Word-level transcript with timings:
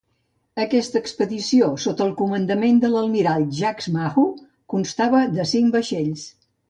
Aquesta 0.61 0.97
expedició, 1.01 1.67
sota 1.83 2.03
el 2.07 2.15
comandament 2.21 2.79
de 2.85 2.91
l'almirall 2.95 3.45
Jacques 3.59 3.89
Mahu, 3.99 4.25
constava 4.75 5.21
de 5.37 5.47
cinc 5.53 5.71
vaixells. 5.79 6.27